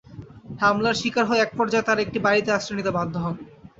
[0.61, 3.35] হামলার শিকার হয়ে একপর্যায়ে তাঁরা একটি বাড়িতে আশ্রয় নিতে বাধ্য হন।